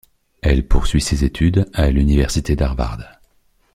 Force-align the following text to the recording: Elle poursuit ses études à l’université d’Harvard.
Elle 0.41 0.67
poursuit 0.67 0.99
ses 0.99 1.25
études 1.25 1.69
à 1.75 1.91
l’université 1.91 2.55
d’Harvard. 2.55 3.19